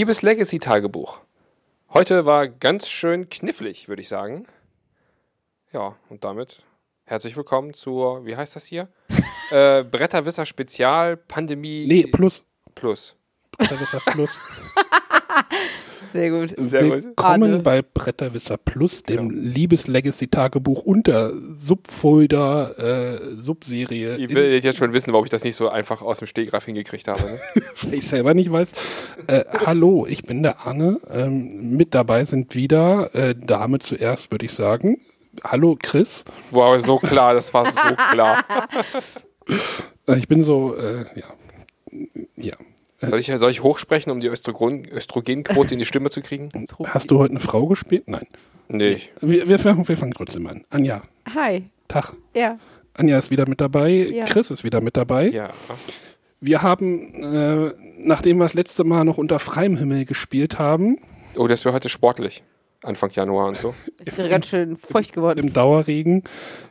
[0.00, 1.20] Liebes Legacy-Tagebuch.
[1.92, 4.46] Heute war ganz schön knifflig, würde ich sagen.
[5.74, 6.62] Ja, und damit
[7.04, 8.88] herzlich willkommen zur, wie heißt das hier?
[9.50, 12.46] äh, Bretterwisser Spezial Pandemie Nee, plus.
[12.74, 13.14] Plus.
[13.58, 14.30] Bretterwisser Plus.
[16.12, 16.54] Sehr gut.
[16.70, 17.04] Sehr gut.
[17.04, 17.58] Willkommen Arne.
[17.60, 19.40] bei Bretterwisser Plus, dem Genau.
[19.54, 25.44] Liebes-Legacy-Tagebuch und der Subfolder, äh, Subserie, Ihr in- werdet jetzt schon wissen, warum ich das
[25.44, 27.22] nicht so einfach aus dem Stegreif hingekriegt habe.
[27.22, 27.38] Ne?
[27.82, 28.72] weil ich selber nicht weiß.
[29.28, 31.00] Äh, hallo, ich bin der Arne.
[31.12, 35.00] Ähm, mit dabei sind wieder äh, Dame zuerst, würde ich sagen.
[35.44, 36.24] Hallo, Chris.
[36.50, 37.78] Wow, so klar, das war so
[38.12, 38.44] klar.
[40.06, 41.26] Äh, ich bin so, äh, ja.
[42.36, 42.54] Ja.
[43.00, 46.50] Soll ich, soll ich hochsprechen, um die Östrogen, Östrogenquote in die Stimme zu kriegen?
[46.84, 48.08] Hast du heute eine Frau gespielt?
[48.08, 48.26] Nein.
[48.68, 49.00] Nee.
[49.20, 50.62] Wir, wir, fangen, wir fangen trotzdem an.
[50.70, 51.02] Anja,
[51.34, 51.64] Hi.
[51.88, 52.12] Tag.
[52.34, 52.58] Ja.
[52.94, 53.90] Anja ist wieder mit dabei.
[53.90, 54.24] Ja.
[54.26, 55.28] Chris ist wieder mit dabei.
[55.30, 55.50] Ja.
[56.40, 60.98] Wir haben, äh, nachdem wir das letzte Mal noch unter freiem Himmel gespielt haben,
[61.36, 62.42] Oh, das wäre heute sportlich.
[62.82, 63.74] Anfang Januar und so.
[64.04, 65.38] Ich wäre ganz schön feucht geworden.
[65.38, 66.24] im Dauerregen,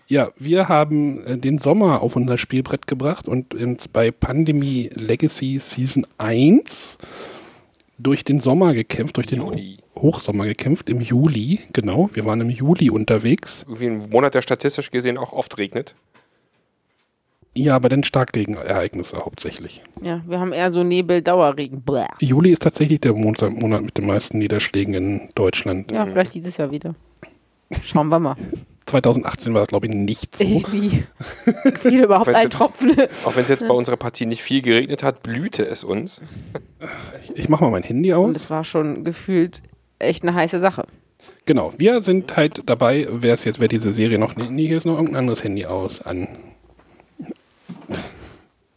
[0.08, 5.60] ja, wir haben äh, den Sommer auf unser Spielbrett gebracht und uns bei Pandemie Legacy
[5.60, 6.98] Season 1
[8.00, 9.78] durch den Sommer gekämpft, durch den Juli.
[9.96, 12.10] Ho Hochsommer gekämpft, im Juli, genau.
[12.14, 13.66] Wir waren im Juli unterwegs.
[13.68, 15.94] Irgendwie ein Monat, der statistisch gesehen auch oft regnet.
[17.56, 19.82] Ja, aber dann Starkregenereignisse hauptsächlich.
[20.02, 21.82] Ja, wir haben eher so Nebel, Dauerregen.
[21.82, 22.06] Bläh.
[22.20, 25.92] Juli ist tatsächlich der Monat, Monat mit den meisten Niederschlägen in Deutschland.
[25.92, 26.96] Ja, vielleicht dieses Jahr wieder.
[27.84, 28.36] Schauen wir mal.
[28.86, 30.44] 2018 war es, glaube ich, nicht so.
[30.44, 31.06] Wie
[31.80, 32.92] viel überhaupt ein Tropfen.
[33.24, 36.20] Auch wenn es jetzt bei unserer Partie nicht viel geregnet hat, blühte es uns.
[37.36, 38.44] Ich mache mal mein Handy Und aus.
[38.44, 39.62] es war schon gefühlt
[40.00, 40.86] echt eine heiße Sache.
[41.46, 44.86] Genau, wir sind halt dabei, wer es jetzt, wer diese Serie noch, nee, hier ist
[44.86, 46.28] noch irgendein anderes Handy aus, an.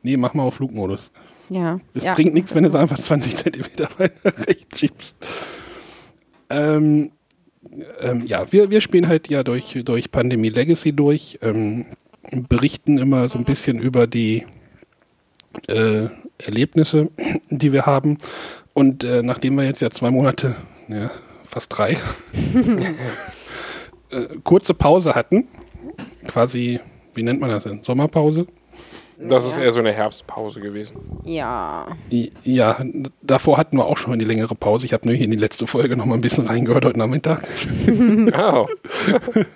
[0.02, 1.10] Nee, mach mal auf Flugmodus.
[1.48, 1.80] Ja.
[1.94, 2.14] Es ja.
[2.14, 5.16] bringt nichts, wenn du es einfach 20 Zentimeter weiter rechts schiebst.
[6.50, 7.10] Ähm,
[8.00, 11.86] ähm, ja, wir, wir spielen halt ja durch, durch Pandemie Legacy durch, ähm,
[12.48, 14.46] berichten immer so ein bisschen über die
[15.68, 16.06] äh,
[16.38, 17.10] Erlebnisse,
[17.50, 18.18] die wir haben.
[18.74, 20.54] Und äh, nachdem wir jetzt ja zwei Monate,
[20.88, 21.10] ja,
[21.44, 21.92] fast drei,
[24.10, 25.48] äh, kurze Pause hatten,
[26.26, 26.80] quasi,
[27.14, 27.82] wie nennt man das denn?
[27.82, 28.46] Sommerpause?
[29.28, 30.96] Das ist eher so eine Herbstpause gewesen.
[31.24, 31.86] Ja.
[32.44, 32.84] Ja,
[33.22, 34.86] davor hatten wir auch schon eine längere Pause.
[34.86, 37.46] Ich habe nur hier in die letzte Folge noch mal ein bisschen reingehört heute Nachmittag.
[38.34, 38.66] Oh.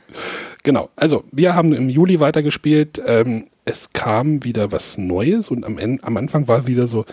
[0.63, 3.01] Genau, also wir haben im Juli weitergespielt.
[3.07, 7.05] Ähm, es kam wieder was Neues und am, Ende, am Anfang war wieder so,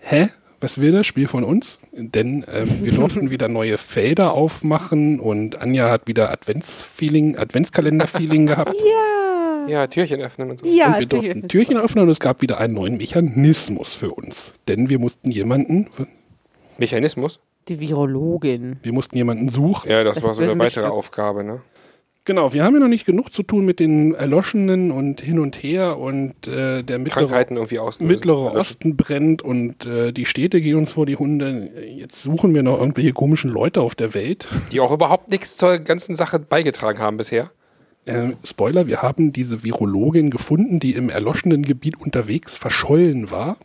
[0.00, 0.28] hä?
[0.60, 1.78] Was will das Spiel von uns?
[1.92, 8.74] Denn ähm, wir durften wieder neue Felder aufmachen und Anja hat wieder Adventsfeeling, Adventskalender-Feeling gehabt.
[8.78, 9.21] Ja.
[9.68, 10.66] Ja, Türchen öffnen und so.
[10.66, 11.48] Ja, und wir durften Türchen.
[11.48, 14.52] Türchen öffnen und es gab wieder einen neuen Mechanismus für uns.
[14.68, 15.88] Denn wir mussten jemanden,
[16.78, 17.40] Mechanismus?
[17.68, 18.76] Die Virologin.
[18.82, 19.90] wir mussten jemanden suchen.
[19.90, 20.86] Ja, das, Das war so eine weitere.
[20.86, 21.60] Aufgabe, ne?
[22.24, 25.60] Genau, wir haben ja noch nicht genug zu tun mit den Erloschenen und hin und
[25.60, 28.52] her und äh, der mittlere, Krankheiten irgendwie mittlere.
[28.54, 31.70] Osten brennt und äh, die Städte gehen uns vor die Hunde.
[31.84, 34.46] Jetzt suchen wir noch irgendwelche komischen Leute auf der Welt.
[34.70, 37.50] Die auch überhaupt nichts zur ganzen Sache beigetragen haben bisher.
[38.04, 43.56] Äh, Spoiler, wir haben diese Virologin gefunden, die im erloschenen Gebiet unterwegs verschollen war.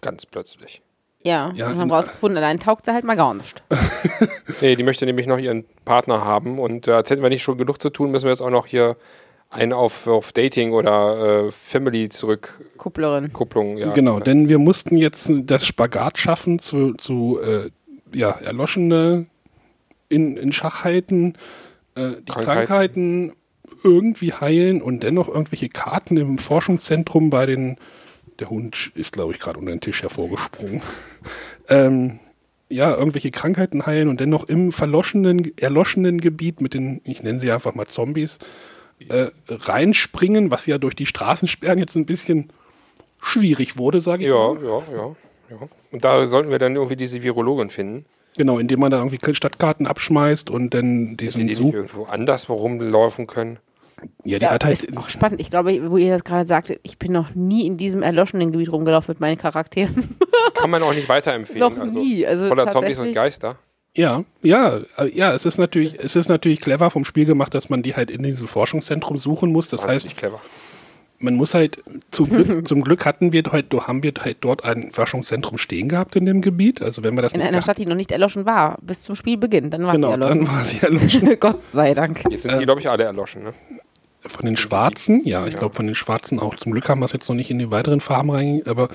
[0.00, 0.80] Ganz plötzlich.
[1.22, 3.62] Ja, Ja, und haben rausgefunden, allein taugt sie halt mal gar nicht.
[4.60, 6.58] Nee, die möchte nämlich noch ihren Partner haben.
[6.58, 8.66] Und äh, als hätten wir nicht schon genug zu tun, müssen wir jetzt auch noch
[8.66, 8.98] hier
[9.48, 13.32] einen auf, auf Dating oder äh, Family zurückkupplung.
[13.32, 13.78] Kupplerin.
[13.78, 13.92] Ja.
[13.92, 17.70] Genau, denn wir mussten jetzt das Spagat schaffen zu, zu äh,
[18.12, 19.26] ja, Erloschene
[20.10, 21.34] in, in Schach halten,
[21.94, 22.66] äh, die Krankheiten.
[22.66, 23.32] Krankheiten.
[23.82, 27.76] irgendwie heilen und dennoch irgendwelche Karten im Forschungszentrum bei den.
[28.38, 30.80] Der Hund ist, glaube ich, gerade unter den Tisch hervorgesprungen.
[31.68, 32.20] ähm,
[32.70, 37.50] ja, irgendwelche Krankheiten heilen und dennoch im verloschenen, erloschenen Gebiet mit den, ich nenne sie
[37.52, 38.38] einfach mal Zombies,
[39.08, 42.50] äh, reinspringen, was ja durch die Straßensperren jetzt ein bisschen
[43.20, 44.62] schwierig wurde, sage ich Ja, mal.
[44.62, 45.16] ja, ja,
[45.50, 45.68] ja.
[45.90, 48.06] Und da sollten wir dann irgendwie diese Virologin finden.
[48.36, 51.64] Genau, indem man da irgendwie Stadtkarten abschmeißt und dann Die, diesen die Such...
[51.66, 53.58] nicht irgendwo anders rumlaufen können.
[54.24, 54.82] Ja, die Ja, hat halt...
[54.82, 55.40] ist auch spannend.
[55.40, 58.72] Ich glaube, wo ihr das gerade sagtet, ich bin noch nie in diesem erloschenen Gebiet
[58.72, 60.16] rumgelaufen mit meinen Charakteren.
[60.54, 61.60] Kann man auch nicht weiterempfehlen.
[61.60, 62.26] noch also, nie.
[62.26, 63.56] Also Voller Zombies und Geister.
[63.96, 67.70] Ja, ja, äh, ja, es ist natürlich, es ist natürlich clever vom Spiel gemacht, dass
[67.70, 69.68] man die halt in diesem Forschungszentrum suchen muss.
[69.68, 70.40] Das heißt, Wahnsinnig clever.
[71.20, 74.90] Man muss halt, zum Glück, zum Glück hatten wir halt, haben wir halt dort ein
[74.90, 76.82] Forschungszentrum stehen gehabt in dem Gebiet.
[76.82, 79.70] Also wenn wir das In einer Stadt, die noch nicht erloschen war, bis zum Spielbeginn.
[79.70, 80.48] Dann war genau, sie dann erloschen.
[80.48, 81.36] war sie erloschen.
[81.40, 82.22] Gott sei Dank.
[82.30, 83.44] Jetzt sind sie, glaube ich, alle erloschen.
[83.44, 83.52] Ne?
[84.22, 85.58] Von den Schwarzen, ja, ich Ja.
[85.60, 86.56] glaube von den Schwarzen auch.
[86.56, 88.88] Zum Glück haben wir es jetzt noch nicht in die weiteren Farben rein, aber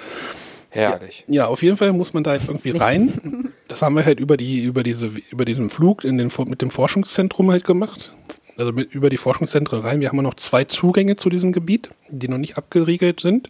[0.69, 1.24] Herrlich.
[1.28, 3.51] Ja, auf jeden Fall muss man da jetzt irgendwie rein.
[3.68, 6.69] Das haben wir halt über die, über diese, über diesen Flug in den, mit dem
[6.69, 8.13] Forschungszentrum halt gemacht.
[8.57, 10.00] Also mit, über die Forschungszentren rein.
[10.00, 13.50] Wir haben noch zwei Zugänge zu diesem Gebiet, die noch nicht abgeriegelt sind.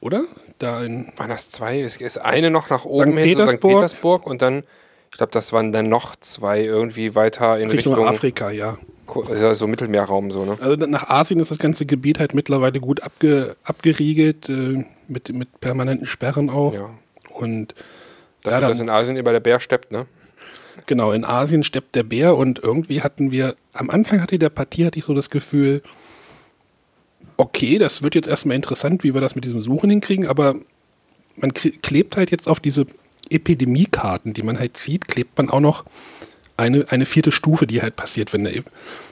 [0.00, 0.24] Oder?
[0.58, 1.80] Da in Waren das zwei?
[1.80, 3.18] Es ist eine noch nach oben St.
[3.18, 3.50] hin zu St.
[3.52, 3.72] Petersburg.
[3.74, 4.62] Petersburg und dann,
[5.10, 8.78] ich glaube, das waren dann noch zwei irgendwie weiter in Richtung, Richtung, Afrika, ja.
[9.06, 10.56] Ko- ja, so Mittelmeerraum, so, ne?
[10.60, 15.60] Also nach Asien ist das ganze Gebiet halt mittlerweile gut abge, abgeriegelt, äh, mit, mit
[15.60, 16.74] permanenten Sperren auch.
[16.74, 16.90] Ja.
[17.30, 17.74] Und
[18.42, 20.06] Dafür, Ja, dann- dass in Asien über der Bär steppt, ne?
[20.84, 24.84] Genau, in Asien steppt der Bär und irgendwie hatten wir, am Anfang hatte der Partie,
[24.84, 25.82] hatte ich so das Gefühl,
[27.36, 30.56] okay, das wird jetzt erstmal interessant, wie wir das mit diesem Suchen hinkriegen, aber
[31.36, 32.86] man klebt halt jetzt auf diese
[33.30, 35.84] Epidemiekarten, die man halt sieht, klebt man auch noch
[36.56, 38.62] eine, eine vierte Stufe, die halt passiert, wenn eine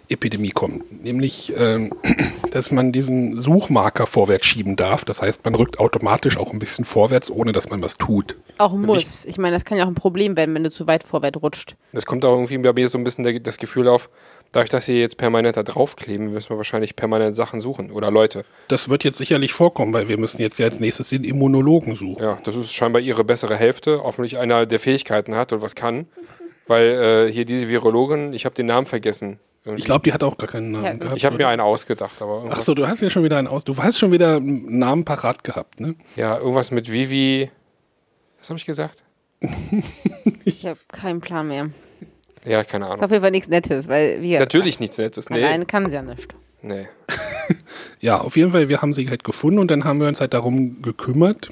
[0.08, 1.04] Epidemie kommt.
[1.04, 1.92] Nämlich, ähm,
[2.50, 5.04] dass man diesen Suchmarker vorwärts schieben darf.
[5.04, 8.36] Das heißt, man rückt automatisch auch ein bisschen vorwärts, ohne dass man was tut.
[8.58, 9.24] Auch muss.
[9.24, 11.76] Ich meine, das kann ja auch ein Problem werden, wenn du zu weit vorwärts rutscht.
[11.92, 14.08] Das kommt auch irgendwie bei mir so ein bisschen der, das Gefühl auf,
[14.52, 18.44] dadurch, dass sie jetzt permanent da draufkleben, müssen wir wahrscheinlich permanent Sachen suchen oder Leute.
[18.68, 22.22] Das wird jetzt sicherlich vorkommen, weil wir müssen jetzt ja als nächstes den Immunologen suchen.
[22.22, 26.06] Ja, das ist scheinbar ihre bessere Hälfte, hoffentlich einer, der Fähigkeiten hat und was kann.
[26.66, 29.38] Weil äh, hier diese Virologin, ich habe den Namen vergessen.
[29.64, 29.80] Irgendwie.
[29.80, 31.16] Ich glaube, die hat auch gar keinen Namen Ja, gehabt.
[31.16, 33.64] ich habe mir einen ausgedacht, aber Ach so, du hast ja schon wieder einen aus.
[33.64, 35.94] Du hast schon wieder einen Namen parat gehabt, ne?
[36.16, 37.50] ja, irgendwas mit Vivi.
[38.40, 39.02] Was habe ich gesagt?
[40.44, 41.70] Ich habe keinen Plan mehr.
[42.46, 43.04] Ja, keine Ist Ahnung.
[43.04, 45.30] auf jeden Fall nichts Nettes, weil wir Natürlich nichts Nettes.
[45.30, 45.42] Nee.
[45.42, 46.34] alleine kann sie ja nicht.
[46.62, 46.86] nee.
[48.00, 50.34] Ja, auf jeden Fall, wir haben sie halt gefunden und dann haben wir uns halt
[50.34, 51.50] darum gekümmert,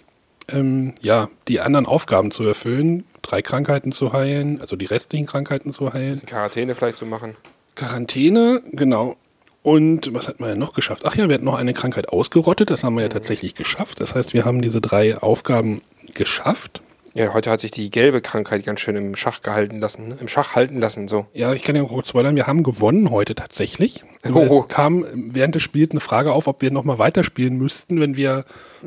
[0.49, 5.73] ähm, ja, die anderen Aufgaben zu erfüllen, drei Krankheiten zu heilen, also die restlichen Krankheiten
[5.73, 6.21] zu heilen.
[6.27, 7.37] Quarantäne vielleicht zu machen.
[7.75, 9.17] Quarantäne, genau.
[9.63, 11.03] Und was hat man ja noch geschafft?
[11.05, 14.01] Ach ja, wir hatten noch eine Krankheit ausgerottet, das haben wir ja tatsächlich geschafft.
[14.01, 15.83] Das heißt, wir haben diese drei Aufgaben
[16.15, 16.83] geschafft.
[17.15, 20.17] Ja, heute hat sich die gelbe Krankheit ganz schön im Schach gehalten lassen, ne?
[20.19, 21.27] im Schach halten lassen, so.
[21.35, 24.03] Ja, ich kann ja kurz spoilern, wir haben gewonnen heute tatsächlich.
[24.33, 24.65] Oh.
[24.69, 28.45] Es kam während des Spiels eine Frage auf, ob wir nochmal weiterspielen müssten, wenn wir.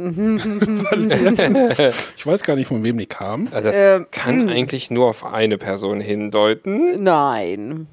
[2.15, 3.49] ich weiß gar nicht, von wem die kam.
[3.51, 7.03] Also das Ähm, kann eigentlich nur auf eine Person hindeuten.
[7.03, 7.87] Nein.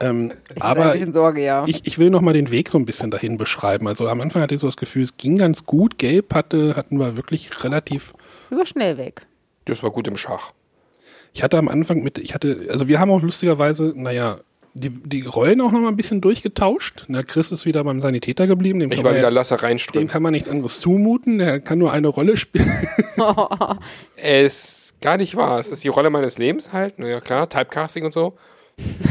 [0.00, 1.64] Ähm, Ich aber bisschen Sorge, ja.
[1.66, 3.88] ich, ich will nochmal den Weg so ein bisschen dahin beschreiben.
[3.88, 5.98] Also am Anfang hatte ich so das Gefühl, es ging ganz gut.
[5.98, 8.12] Gelb hatte, hatten wir wirklich relativ.
[8.50, 9.26] Wir schnell weg.
[9.64, 10.52] Das war gut im Schach.
[11.34, 14.38] Ich hatte am Anfang mit, ich hatte, also wir haben auch lustigerweise, naja,
[14.74, 17.04] die, die Rollen auch nochmal ein bisschen durchgetauscht.
[17.08, 18.78] Na, Chris ist wieder beim Sanitäter geblieben.
[18.80, 20.08] Dem Ich kann war man wieder ja, Lasse dem reinströmen.
[20.08, 21.38] kann man nichts anderes zumuten.
[21.38, 22.70] Der kann nur eine Rolle spielen.
[24.16, 25.58] Es ist gar nicht wahr.
[25.58, 26.94] Es ist die Rolle meines Lebens halt.
[26.98, 28.36] Na ja, klar, Typecasting und so.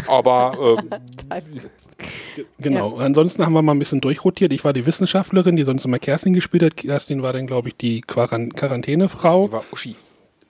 [0.07, 0.89] Aber ähm,
[2.59, 2.97] Genau.
[2.97, 4.53] Ansonsten haben wir mal ein bisschen durchrotiert.
[4.53, 6.77] Ich war die Wissenschaftlerin, die sonst immer Kerstin gespielt hat.
[6.77, 9.95] Kerstin war dann, glaube ich, die Quaran Quarantänefrau, war Uschi.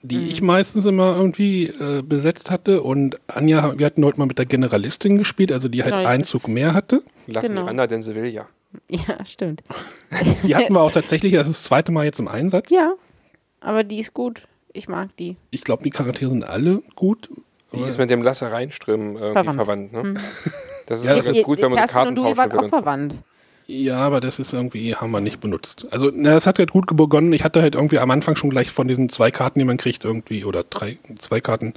[0.02, 2.82] die ich meistens immer irgendwie äh, besetzt hatte.
[2.82, 6.22] Und Anja, wir hatten heute mal mit der Generalistin gespielt, also die halt Genau, einen
[6.22, 7.02] das- Zug mehr hatte.
[7.26, 7.62] Lass Genau.
[7.62, 8.46] Miranda denn Sevilla.
[8.90, 9.62] Ja, stimmt.
[10.42, 12.68] Die hatten wir auch tatsächlich, das ist das zweite Mal jetzt im Einsatz.
[12.70, 12.92] Ja,
[13.60, 14.46] aber die ist gut.
[14.74, 15.36] Ich mag die.
[15.50, 17.30] Ich glaube, die Charaktere sind alle gut.
[17.74, 19.90] Die ist mit dem Lasse reinströmen irgendwie verwandt.
[19.90, 19.92] Verwandt.
[19.92, 20.14] ne?
[20.86, 23.16] Das ist Ja, ja, ganz gut, wenn man so Karten du, ihr auch verwandt.
[23.66, 25.86] Ja, aber das ist irgendwie, haben wir nicht benutzt.
[25.90, 27.34] Also, na, es hat halt gut begonnen.
[27.34, 30.04] Ich hatte halt irgendwie am Anfang schon gleich von diesen zwei Karten, die man kriegt,
[30.06, 31.74] irgendwie, oder drei, zwei Karten,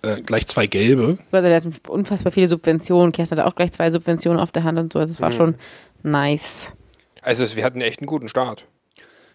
[0.00, 1.18] äh, gleich zwei gelbe.
[1.30, 3.12] Also, der hat unfassbar viele Subventionen.
[3.12, 4.98] Kerstin hat auch gleich zwei Subventionen auf der Hand und so.
[4.98, 5.22] Also, es Mhm.
[5.24, 5.54] war schon
[6.02, 6.72] nice.
[7.20, 8.64] Also wir hatten echt einen guten Start.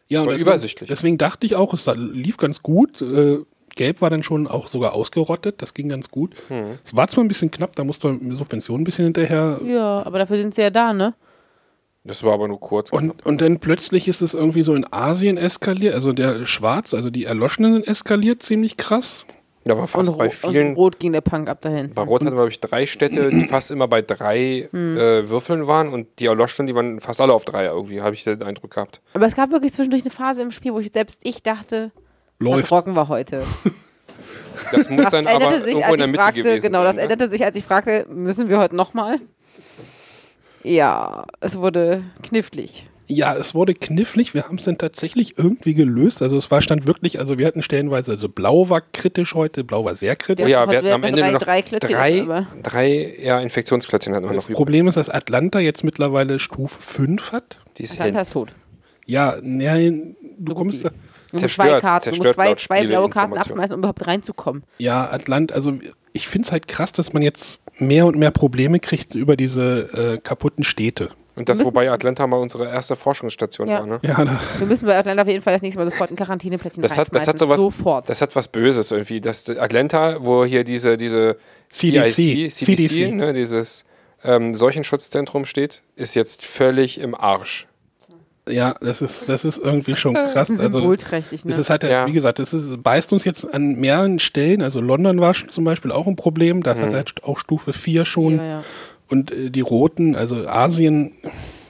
[0.07, 0.87] Ja, und deswegen, übersichtlich.
[0.89, 2.99] Deswegen dachte ich auch, es lief ganz gut.
[3.03, 3.39] Äh,
[3.75, 6.33] Gelb war dann schon auch sogar ausgerottet, das ging ganz gut.
[6.47, 6.79] Hm.
[6.83, 9.59] Es war zwar ein bisschen knapp, da musste man mit der Subvention ein bisschen hinterher.
[9.65, 11.13] Ja, aber dafür sind sie ja da, ne?
[12.03, 12.91] Das war aber nur kurz.
[12.91, 17.09] Und, und dann plötzlich ist es irgendwie so in Asien eskaliert, also der Schwarz, also
[17.09, 19.25] die Erloschenen sind eskaliert, ziemlich krass.
[19.63, 20.67] da war fast und, bei vielen.
[20.69, 21.91] und rot ging der Punk ab dahin.
[21.95, 24.97] Bei Rot hatten wir, glaube ich, drei Städte, die fast immer bei drei Hm.
[24.97, 28.23] äh, Würfeln waren und die erloschen, die waren fast alle auf drei irgendwie, habe ich
[28.23, 29.01] den Eindruck gehabt.
[29.15, 31.91] Aber es gab wirklich zwischendurch eine Phase im Spiel, wo ich selbst ich dachte,
[32.39, 32.63] Läuft.
[32.63, 33.43] was rocken wir heute.
[34.71, 36.77] Das muss dann aber änderte sich, irgendwo als in der ich Mitte fragte, gewesen genau,
[36.79, 36.85] sein.
[36.85, 37.01] das ne?
[37.03, 39.19] änderte sich, als ich fragte, müssen wir heute nochmal?
[40.63, 42.87] Ja, es wurde knifflig.
[43.07, 46.23] Ja, es wurde knifflig, wir haben es dann tatsächlich irgendwie gelöst.
[46.23, 49.85] Also es war stand wirklich, also wir hatten stellenweise, also Blau war kritisch heute, Blau
[49.85, 50.45] war sehr kritisch.
[50.45, 54.15] Oh ja, Wir wir hatten am Ende drei- nur noch drei drei, drei ja, Infektionsklötzchen
[54.15, 54.55] hatten wir Das noch übrig.
[54.57, 57.59] Problem ist, dass Atlanta jetzt mittlerweile Stufe 5 hat.
[57.77, 58.21] Die ist Atlanta hin.
[58.23, 58.49] ist tot.
[59.05, 60.89] Ja, nein, du kommst da.
[61.37, 64.63] Du musst Zerstört, zwei Karten, du musst zwei, zwei blaue Karten abschmeißen, um überhaupt reinzukommen.
[64.77, 65.73] Ja, Atlant, also
[66.13, 70.13] ich finde es halt krass, dass man jetzt mehr und mehr Probleme kriegt über diese
[70.15, 71.09] äh, kaputten Städte.
[71.35, 73.79] Und das, wobei Atlanta mal unsere erste Forschungsstation Ja.
[73.79, 73.99] war, ne?
[74.03, 76.81] Ja, da, Wir müssen bei Atlanta auf jeden Fall das nächste Mal sofort ein Quarantäneplätzchen
[76.81, 78.07] Das hat, das hat sowas, Sofort.
[78.07, 79.19] das hat was Böses irgendwie.
[79.19, 81.37] Das Atlanta, wo hier diese, diese
[81.69, 83.13] CDC, CIC, CDC, CDC.
[83.15, 83.83] Ne, dieses
[84.23, 87.67] ähm, Seuchenschutzzentrum steht, ist jetzt völlig im Arsch.
[88.47, 90.33] Ja das, ist, das ist irgendwie schon krass.
[90.33, 91.51] das ist Also, symbolträchtig, ne?
[91.51, 92.05] es ist halt, Ja.
[92.07, 94.61] wie gesagt, es ist, beißt uns jetzt an mehreren Stellen.
[94.61, 96.63] Also London war schon zum Beispiel auch ein Problem.
[96.63, 96.81] Das Mhm.
[96.83, 98.37] hat halt auch Stufe 4 schon.
[98.37, 98.63] ja, ja.
[99.09, 101.11] Und äh, die roten, also Asien,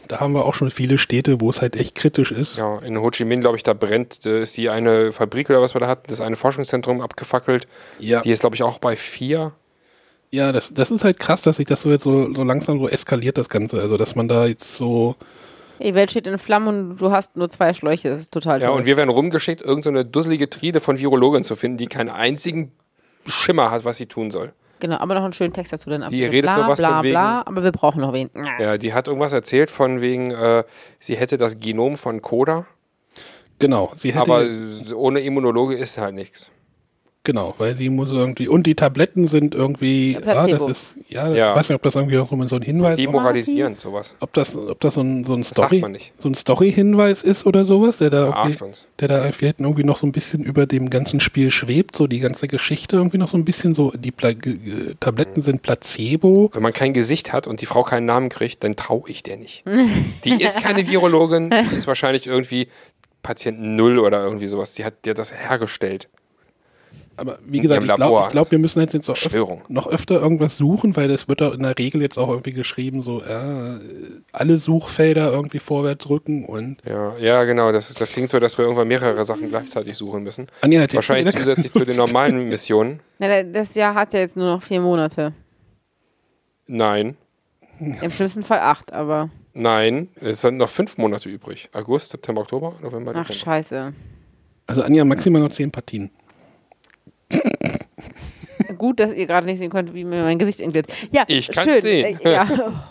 [0.08, 2.60] da haben wir auch schon viele Städte, wo es halt echt kritisch ist.
[2.60, 5.62] Ja, in Ho Chi Minh, glaube ich, da brennt, äh, ist die eine Fabrik oder
[5.62, 7.68] was wir da hatten, das eine Forschungszentrum abgefackelt.
[8.00, 9.52] Ja, Die ist, glaube ich, auch bei vier.
[10.32, 12.88] ja das, das ist halt krass, dass sich das so jetzt so, so langsam so
[12.88, 13.82] eskaliert, das Ganze.
[13.82, 15.16] Also, dass man da jetzt so,
[15.80, 18.10] Die Welt steht in Flammen und du hast nur zwei Schläuche.
[18.10, 18.78] Das ist total Ja, toll.
[18.78, 22.10] und wir werden rumgeschickt, irgendeine so eine dusselige Triede von Virologin zu finden, die keinen
[22.10, 22.72] einzigen
[23.26, 24.54] Schimmer hat, was sie tun soll.
[24.80, 26.12] Genau, aber noch einen schönen Text dazu dann ab.
[26.12, 28.30] Die redet bla, nur was bla, von wegen- bla, aber wir brauchen noch wen.
[28.60, 30.64] Ja, die hat irgendwas erzählt von wegen, äh,
[31.00, 32.66] sie hätte das Genom von Coda,
[33.58, 34.46] genau, sie hätte, aber
[34.96, 36.52] ohne Immunologe ist halt nichts.
[37.26, 40.68] Genau, weil sie muss irgendwie, und die Tabletten sind irgendwie, ah, Placebo.
[40.68, 41.50] das ist, ja, Ja.
[41.52, 44.16] ich weiß nicht, ob das irgendwie noch so ein Hinweis Demoralisierend, sowas.
[44.22, 45.84] ob das, ob das so ein, so ein Story,
[46.18, 50.08] so ein Story-Hinweis ist oder sowas, der da irgendwie, der da vielleicht irgendwie noch so
[50.08, 53.44] ein bisschen über dem ganzen Spiel schwebt, so die ganze Geschichte irgendwie noch so ein
[53.44, 54.32] bisschen so, die Pla
[55.00, 56.50] Tabletten sind Placebo.
[56.54, 59.38] Wenn man kein Gesicht hat und die Frau keinen Namen kriegt, dann traue ich der
[59.38, 59.64] nicht.
[60.24, 62.68] Die ist keine Virologin, die ist wahrscheinlich irgendwie
[63.22, 64.74] Patienten Null oder irgendwie sowas.
[64.76, 66.08] Die hat, die hat das hergestellt.
[67.18, 70.58] Aber wie gesagt, ich glaube, glaub, wir müssen jetzt, jetzt noch, öf noch öfter irgendwas
[70.58, 73.80] suchen, weil es wird doch in der Regel jetzt auch irgendwie geschrieben, so ja,
[74.34, 77.72] alle Suchfelder irgendwie vorwärts rücken und Ja, ja genau.
[77.72, 80.48] Das, das klingt so, dass wir irgendwann mehrere Sachen gleichzeitig suchen müssen.
[80.62, 83.00] Anja hat jetzt Wahrscheinlich zusätzlich zu den normalen Missionen.
[83.20, 85.34] Na, das Jahr hat ja jetzt nur noch vier Monate.
[86.68, 87.16] Nein,
[87.80, 90.10] Im schlimmsten Fall acht, aber nein.
[90.20, 91.70] Es sind noch fünf Monate übrig.
[91.74, 93.40] August, September, Oktober, November, ach Dezember.
[93.40, 93.94] scheiße.
[94.68, 96.10] Also Anja, maximal noch zehn Partien.
[98.86, 100.88] Gut, dass ihr gerade nicht sehen könnt, wie mir mein Gesicht entglitt.
[101.12, 101.82] Ja, Ich kann's schön.
[101.82, 102.20] sehen.
[102.24, 102.46] Äh, ja.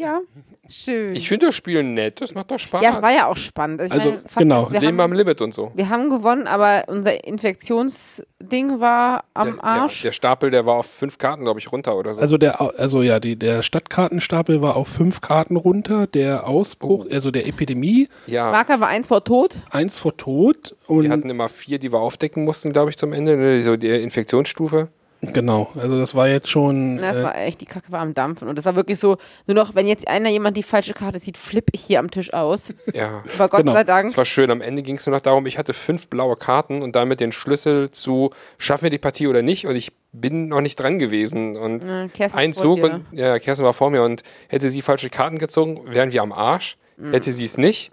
[0.00, 0.20] Oh, ja,
[0.66, 1.14] schön.
[1.14, 2.22] Ich finde das Spiel nett.
[2.22, 2.82] Das macht doch Spaß.
[2.82, 3.82] ja, es war ja auch spannend.
[3.82, 4.72] Also, Also, meine, genau.
[4.72, 5.72] wir, Leben am haben, Limit und so.
[5.74, 10.02] wir haben gewonnen, aber unser Infektionsding war am der, Arsch.
[10.02, 12.20] Der, der Stapel, der war auf fünf Karten, glaube ich, runter oder so.
[12.22, 17.12] Also der, also ja, die, der Stadtkartenstapel war auf fünf Karten runter, der Ausbruch, Oh.
[17.14, 19.56] also der Epidemie, ja, Marker war eins vor Tod.
[19.70, 23.12] eins vor Tod und wir hatten immer vier, die wir aufdecken mussten, glaube ich, zum
[23.12, 23.36] Ende.
[23.36, 23.60] Ne?
[23.60, 24.88] So die Infektionsstufe.
[25.20, 28.48] Genau, also das war jetzt schon Das äh, war echt, die Kacke war am Dampfen.
[28.48, 31.36] Und das war wirklich so, nur noch, wenn jetzt einer jemand die falsche Karte sieht,
[31.36, 32.72] flippe ich hier am Tisch aus.
[32.94, 33.22] Ja.
[33.34, 33.72] Aber Gott Genau.
[33.72, 34.10] sei Dank.
[34.10, 34.50] Es war schön.
[34.50, 37.32] Am Ende ging es nur noch darum, ich hatte fünf blaue Karten und damit den
[37.32, 39.66] Schlüssel zu, schaffen wir die Partie oder nicht?
[39.66, 41.56] Und ich bin noch nicht dran gewesen.
[41.56, 41.80] Und
[42.14, 45.82] Kerstin ein Zug und ja, Kerstin war vor mir und hätte sie falsche Karten gezogen,
[45.86, 46.76] wären wir am Arsch.
[46.96, 47.12] Mhm.
[47.12, 47.92] Hätte sie es nicht,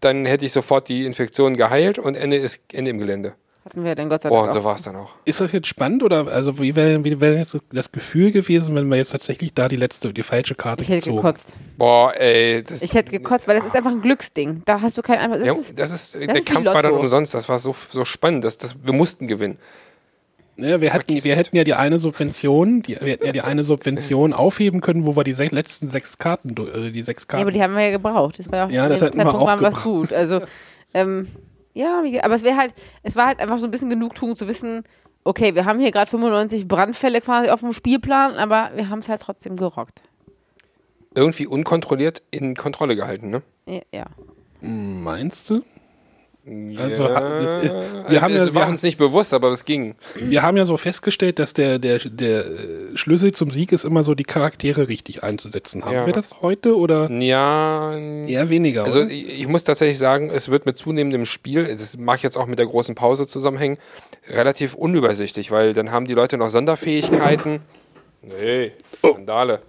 [0.00, 3.34] dann hätte ich sofort die Infektion geheilt und Ende ist Ende im Gelände.
[3.66, 5.10] Hatten wir dann Gott sei Boah, Dank und so war es dann auch.
[5.24, 8.86] Ist das jetzt spannend oder also wie wäre wie wär jetzt das Gefühl gewesen, wenn
[8.88, 11.16] wir jetzt tatsächlich da die letzte, die falsche Karte Ich hätte gezogen?
[11.16, 11.56] gekotzt.
[11.76, 12.62] Boah, ey.
[12.62, 14.62] Das, Ich hätte gekotzt, weil das ist einfach ein Glücksding.
[14.66, 15.38] Da hast du kein einfach.
[15.38, 17.34] Das ja, ist, das ist, der ist Kampf war dann umsonst.
[17.34, 18.44] Das war so, so spannend.
[18.44, 19.58] Das, das, wir mussten gewinnen.
[20.58, 23.64] Ja, wir, hätten, wir hätten ja die eine Subvention, die, wir hätten ja die eine
[23.64, 27.42] Subvention aufheben können, wo wir die sech, letzten sechs Karten, äh, die sechs ja, Karten.
[27.42, 28.38] aber die haben wir ja gebraucht.
[28.38, 29.84] Das war ja auch Ja, das dem hätten wir Zeitpunkt auch waren das gebraucht.
[29.84, 30.12] gut.
[30.12, 30.40] Also,
[30.94, 31.26] ähm,
[31.76, 34.84] ja, aber es wäre halt, es war halt einfach so ein bisschen Genugtuung zu wissen,
[35.24, 39.08] okay, wir haben hier gerade 95 Brandfälle quasi auf dem Spielplan, aber wir haben es
[39.08, 40.02] halt trotzdem gerockt.
[41.14, 43.42] Irgendwie unkontrolliert in Kontrolle gehalten, ne?
[43.66, 44.06] Ja, ja.
[44.60, 45.62] Meinst du?
[46.78, 48.98] Also, ja, ha- das- äh, wir also, haben ja- es wir war haben- uns nicht
[48.98, 49.96] bewusst, aber es ging.
[50.14, 54.04] Wir haben ja so festgestellt, dass der, der, der äh, Schlüssel zum Sieg ist immer
[54.04, 55.84] so, die Charaktere richtig einzusetzen.
[55.84, 56.06] Haben Ja.
[56.06, 58.84] wir das heute oder Ja, eher weniger?
[58.84, 62.46] also ich, ich muss tatsächlich sagen, es wird mit zunehmendem Spiel, das mag jetzt auch
[62.46, 63.78] mit der großen Pause zusammenhängen,
[64.28, 67.60] relativ unübersichtlich, weil dann haben die Leute noch Sonderfähigkeiten.
[68.22, 69.60] Nee, Skandale.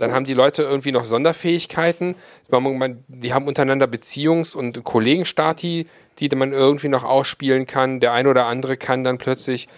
[0.00, 2.14] Dann haben die Leute irgendwie noch Sonderfähigkeiten.
[2.50, 5.86] Die haben untereinander Beziehungs- und Kollegenstati,
[6.18, 8.00] die man irgendwie noch ausspielen kann.
[8.00, 9.68] Der eine oder andere kann dann plötzlich,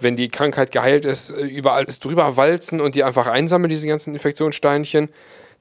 [0.00, 4.14] wenn die Krankheit geheilt ist, über alles drüber walzen und die einfach einsammeln, diese ganzen
[4.14, 5.10] Infektionssteinchen.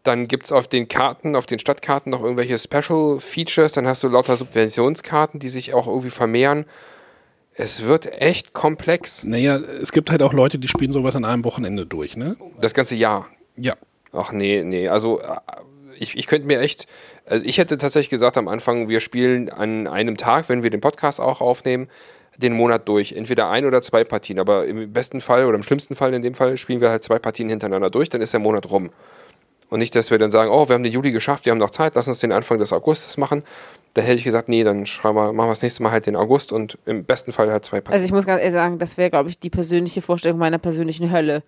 [0.03, 3.73] Dann gibt es auf den Karten, auf den Stadtkarten noch irgendwelche Special Features.
[3.73, 6.63] Dann hast du lauter Subventionskarten, die sich auch irgendwie vermehren.
[7.53, 9.25] Es wird echt komplex.
[9.25, 12.37] naja, es gibt halt auch Leute, die spielen sowas an einem Wochenende durch, ne?
[12.61, 13.27] Das ganze Jahr.
[13.57, 13.75] Ja.
[14.15, 14.87] Ach nee, nee.
[14.87, 15.37] Also äh,
[15.97, 16.87] ich, ich könnte mir echt,
[17.25, 20.81] also ich hätte tatsächlich gesagt am Anfang, wir spielen an einem Tag, wenn wir den
[20.81, 21.87] Podcast auch aufnehmen,
[22.37, 23.13] den Monat durch.
[23.13, 24.39] Entweder ein oder zwei Partien.
[24.39, 27.19] Aber im besten Fall oder im schlimmsten Fall in dem Fall spielen wir halt zwei
[27.19, 28.91] Partien hintereinander durch, dann ist der Monat rum.
[29.69, 31.71] Und nicht, dass wir dann sagen, oh, wir haben den Juli geschafft, wir haben noch
[31.71, 33.43] Zeit, lass uns den Anfang des Augustes machen.
[33.95, 36.17] Da hätte ich gesagt, nee, dann schreiben wir, machen wir das nächste Mal halt den
[36.17, 37.93] August und im besten Fall halt zwei Partien.
[37.93, 41.11] Also ich muss ganz ehrlich sagen, das wäre, glaube ich, die persönliche Vorstellung meiner persönlichen
[41.11, 41.43] Hölle.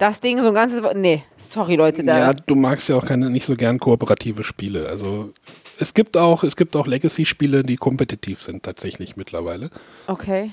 [0.00, 0.82] Das Ding so ein ganzes...
[0.82, 2.18] Wo- Nee, sorry Leute, da...
[2.18, 4.88] Ja, du magst ja auch keine, nicht so gern kooperative Spiele.
[4.88, 5.32] Also
[5.78, 9.70] es gibt auch, es gibt auch Legacy-Spiele, die kompetitiv sind tatsächlich mittlerweile,
[10.08, 10.52] Okay.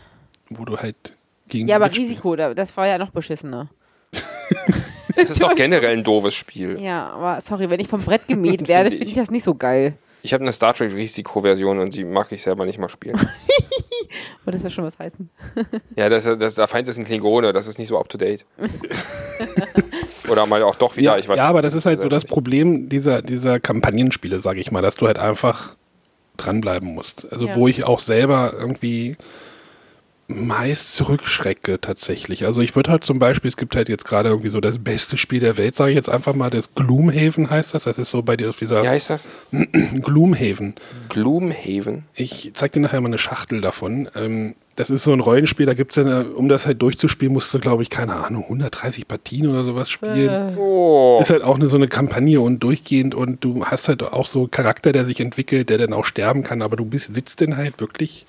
[0.49, 0.95] wo du halt
[1.47, 3.69] gegen Ja, aber Risiko, da- das war ja noch beschissener.
[5.15, 6.79] Es ist doch generell ein doofes Spiel.
[6.79, 8.97] Ja, aber sorry, wenn ich vom Brett gemäht Finde werde, ich.
[8.99, 9.97] finde ich das nicht so geil.
[10.21, 13.17] Ich habe eine Star Trek Risiko-Version und die mag ich selber nicht mal spielen.
[14.43, 15.29] Würde das ja schon was heißen?
[15.95, 18.45] ja, das, das, der Feind ist ein Klingone, das ist nicht so up to date.
[20.29, 22.23] Oder mal auch doch wieder, Ja, ich weiß ja, aber das ist halt so das
[22.23, 22.31] nicht.
[22.31, 25.73] Problem dieser, dieser Kampagnenspiele, sage ich mal, dass du halt einfach
[26.37, 27.31] dranbleiben musst.
[27.31, 27.55] Also Ja.
[27.55, 29.15] wo ich auch selber irgendwie
[30.29, 32.45] meist zurückschrecke tatsächlich.
[32.45, 35.17] Also ich würde halt zum Beispiel, es gibt halt jetzt gerade irgendwie so das beste
[35.17, 37.83] Spiel der Welt, sage ich jetzt einfach mal, das Gloomhaven heißt das.
[37.85, 39.27] Das ist so bei dir auf dieser Wie heißt das?
[40.01, 40.75] Gloomhaven.
[41.09, 42.03] Gloomhaven.
[42.13, 44.07] Ich zeig dir nachher mal eine Schachtel davon.
[44.13, 47.53] Ähm, das ist so ein Rollenspiel, da gibt's ja, eine, um das halt durchzuspielen, musst
[47.53, 50.57] du, glaube ich, keine Ahnung, 130 Partien oder sowas spielen.
[50.57, 51.17] Oh.
[51.19, 54.41] Ist halt auch eine, so eine Kampagne und durchgehend und du hast halt auch so
[54.41, 57.57] einen Charakter, der sich entwickelt, der dann auch sterben kann, aber du bist, sitzt denn
[57.57, 58.25] halt wirklich.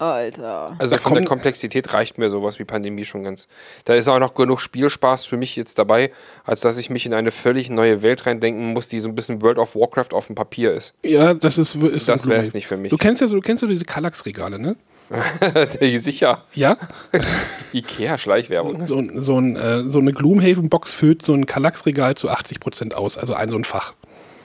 [0.00, 0.74] Alter.
[0.78, 3.48] Also von der Komplexität reicht mir sowas wie Pandemie schon ganz.
[3.84, 6.10] Da ist auch noch genug Spielspaß für mich jetzt dabei,
[6.44, 9.42] als dass ich mich in eine völlig neue Welt reindenken muss, die so ein bisschen
[9.42, 10.94] World of Warcraft auf dem Papier ist.
[11.04, 12.50] Ja, das ist, ist Das wär's Blu-ray.
[12.54, 12.90] nicht für mich.
[12.90, 14.76] Du kennst ja so, du kennst ja diese Kallax-Regale, ne?
[15.98, 16.44] Sicher.
[16.54, 16.76] Ja?
[17.72, 18.86] Ikea-Schleichwerbung.
[18.86, 23.34] So, so, ein, äh, so eine Gloomhaven-Box füllt so ein Kallax-Regal zu 80% aus, also
[23.34, 23.94] ein so ein Fach.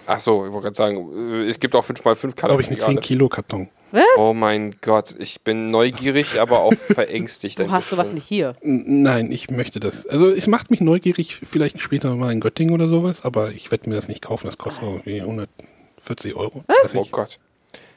[0.07, 3.69] Ach so, ich wollte gerade sagen, äh, es gibt auch 5x5 Glaube ich, ein 10-Kilo-Karton.
[3.91, 4.03] Was?
[4.17, 7.59] Oh mein Gott, ich bin neugierig, aber auch verängstigt.
[7.59, 8.55] Wo hast du was nicht hier?
[8.61, 10.05] N- Nein, ich möchte das.
[10.05, 13.89] Also es macht mich neugierig, vielleicht später mal in Göttingen oder sowas, aber ich werde
[13.89, 14.47] mir das nicht kaufen.
[14.47, 16.63] Das kostet irgendwie 140 Euro.
[16.67, 17.05] weiß Oh.
[17.11, 17.39] Gott,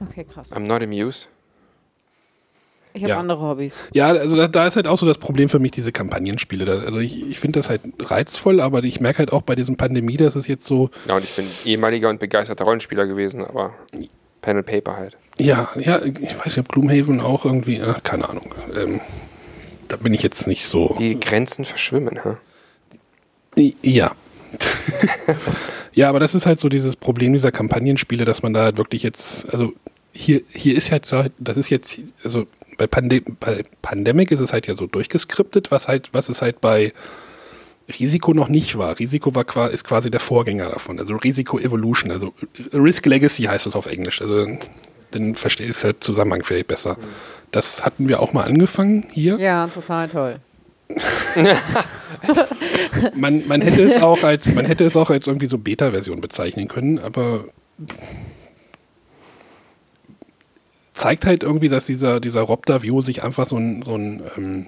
[0.00, 0.52] Okay, krass.
[0.52, 1.28] I'm not amused.
[2.98, 3.18] Ich habe Ja.
[3.20, 3.72] andere Hobbys.
[3.94, 6.64] Ja, also da, da ist halt auch so das Problem für mich, diese Kampagnenspiele.
[6.64, 9.76] Da, also ich, ich finde das halt reizvoll, aber ich merke halt auch bei diesem
[9.76, 13.72] Pandemie, dass es jetzt so, Ja, und ich bin ehemaliger und begeisterter Rollenspieler gewesen, aber
[14.42, 15.16] Pen and Paper halt.
[15.38, 18.52] ja, ja, ich weiß nicht, ob Gloomhaven auch irgendwie, äh, keine Ahnung.
[18.76, 19.00] Ähm,
[19.88, 20.96] da bin ich jetzt nicht so.
[20.98, 23.72] Die Grenzen verschwimmen, hä?
[23.82, 24.12] Ja.
[25.92, 29.02] ja, aber das ist halt so dieses Problem dieser Kampagnenspiele, dass man da halt wirklich
[29.02, 29.72] jetzt, also
[30.12, 32.46] hier, hier ist halt, so- das ist jetzt, also
[32.78, 36.62] bei, Pande bei Pandemic ist es halt ja so durchgeskriptet, was halt, was es halt
[36.62, 36.94] bei
[38.00, 38.98] Risiko noch nicht war.
[38.98, 42.32] Risiko war ist quasi der Vorgänger davon, also Risiko Evolution, also
[42.72, 44.22] Risk Legacy heißt es auf Englisch.
[44.22, 44.46] Also
[45.10, 46.96] dann verstehst du halt Zusammenhang vielleicht besser.
[47.50, 49.38] Das hatten wir auch mal angefangen hier.
[49.38, 50.36] Ja, total toll.
[53.14, 56.66] Man, man hätte es auch als man hätte es auch als irgendwie so Beta-Version bezeichnen
[56.66, 57.44] können, aber
[60.98, 64.66] zeigt halt irgendwie, dass dieser dieser Robda View sich einfach so ein so ein ähm,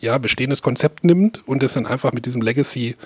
[0.00, 2.96] ja bestehendes Konzept nimmt und es dann einfach mit diesem Legacy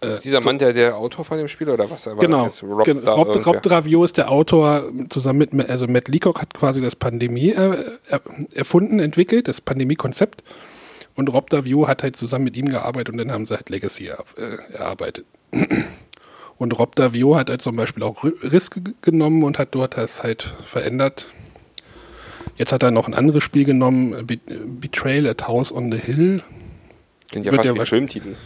[0.00, 2.06] Ist dieser Mann der, der Autor von dem Spiel oder was?
[2.06, 3.46] Er war genau Rob Gen- Rob.
[3.46, 7.76] Rob Dravio ist der Autor zusammen mit also Matt Leacock hat quasi das Pandemie äh,
[8.08, 8.20] er,
[8.52, 10.42] erfunden entwickelt das Pandemie-Konzept
[11.14, 14.08] und Rob Davio hat halt zusammen mit ihm gearbeitet und dann haben sie halt Legacy
[14.08, 14.16] äh,
[14.72, 15.24] erarbeitet.
[16.58, 20.22] Und Rob Davio hat halt zum Beispiel auch Ri- Risk genommen und hat dort das
[20.22, 21.28] halt verändert.
[22.62, 24.38] Jetzt hat er noch ein anderes Spiel genommen, Be
[24.78, 26.44] Betrayal at House on the Hill.
[27.28, 28.36] Klingt ja wird fast ja wie Filmtitel.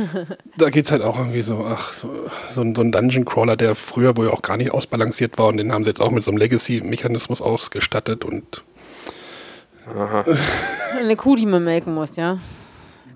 [0.56, 3.56] Da geht es halt auch irgendwie so, ach, so, so, ein, so ein Dungeon Crawler,
[3.56, 6.22] der früher wohl auch gar nicht ausbalanciert war und den haben sie jetzt auch mit
[6.22, 8.62] so einem Legacy-Mechanismus ausgestattet und
[9.98, 10.24] Aha.
[11.00, 12.38] Eine Kuh, die man melken muss, ja.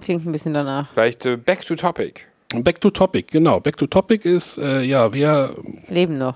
[0.03, 0.89] Klingt ein bisschen danach.
[0.95, 2.23] Vielleicht äh, back to topic.
[2.53, 3.61] Back to Topic, genau.
[3.61, 5.55] Back to Topic ist, äh, ja, wir,
[5.87, 6.35] Leben noch.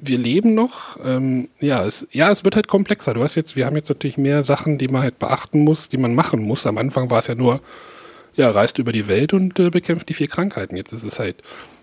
[0.00, 0.98] Wir leben noch.
[1.04, 3.14] Ähm, ja, es, ja, es wird halt komplexer.
[3.14, 5.96] Du hast jetzt, wir haben jetzt natürlich mehr Sachen, die man halt beachten muss, die
[5.96, 6.66] man machen muss.
[6.66, 7.60] Am Anfang war es ja nur,
[8.34, 10.76] ja, reist über die Welt und äh, bekämpft die vier Krankheiten.
[10.76, 11.42] Jetzt ist es halt,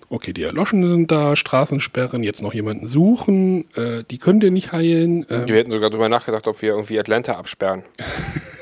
[0.09, 4.71] okay, die Erloschenen sind da, Straßensperren, jetzt noch jemanden suchen, äh, die können dir nicht
[4.71, 5.25] heilen.
[5.29, 7.83] Ähm, Wir hätten sogar drüber nachgedacht, ob wir irgendwie Atlanta absperren.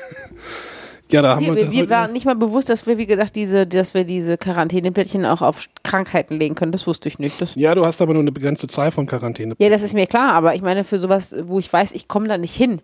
[1.12, 2.98] ja, da haben Wir, wir, wir, das wir heute- waren nicht mal bewusst, dass wir,
[2.98, 6.72] wie gesagt, diese, dass wir diese Quarantäneplättchen auch auf Krankheiten legen können.
[6.72, 7.40] Das wusste ich nicht.
[7.40, 9.54] Das, Ja, du hast aber nur eine begrenzte Zahl von Quarantäne.
[9.58, 12.28] ja, das ist mir klar, aber ich meine, für sowas, wo ich weiß, ich komme
[12.28, 12.80] da nicht hin,